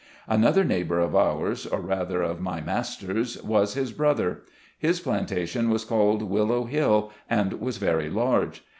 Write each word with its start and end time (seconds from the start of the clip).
Another 0.27 0.63
neighbor 0.63 0.99
of 0.99 1.15
ours, 1.15 1.67
or 1.67 1.79
rather, 1.79 2.23
of 2.23 2.41
my 2.41 2.59
mas 2.59 2.97
ter's, 2.97 3.39
was 3.43 3.75
his 3.75 3.91
brother. 3.91 4.41
His 4.79 4.99
plantation 4.99 5.69
was 5.69 5.85
called 5.85 6.23
Willow 6.23 6.63
Hill, 6.63 7.11
and 7.29 7.53
was 7.61 7.77
very 7.77 8.09
large. 8.09 8.63